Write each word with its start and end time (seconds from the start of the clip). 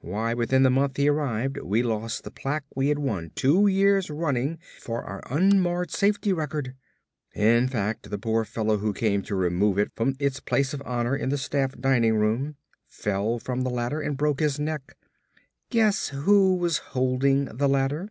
Why 0.00 0.34
within 0.34 0.64
the 0.64 0.70
month 0.72 0.96
he 0.96 1.08
arrived 1.08 1.58
we 1.58 1.84
lost 1.84 2.24
the 2.24 2.32
plaque 2.32 2.64
we 2.74 2.88
had 2.88 2.98
won 2.98 3.30
two 3.36 3.68
years 3.68 4.10
running 4.10 4.58
for 4.80 5.04
our 5.04 5.22
unmarred 5.30 5.92
safety 5.92 6.32
record. 6.32 6.74
In 7.32 7.68
fact, 7.68 8.10
the 8.10 8.18
poor 8.18 8.44
fellow 8.44 8.78
who 8.78 8.92
came 8.92 9.22
to 9.22 9.36
remove 9.36 9.78
it 9.78 9.92
from 9.94 10.16
its 10.18 10.40
place 10.40 10.74
of 10.74 10.82
honor 10.84 11.14
in 11.14 11.28
the 11.28 11.38
staff 11.38 11.78
dining 11.78 12.16
room 12.16 12.56
fell 12.88 13.38
from 13.38 13.60
the 13.62 13.70
ladder 13.70 14.00
and 14.00 14.16
broke 14.16 14.40
his 14.40 14.58
neck. 14.58 14.96
Guess 15.70 16.08
who 16.08 16.56
was 16.56 16.78
holding 16.78 17.44
the 17.44 17.68
ladder?" 17.68 18.10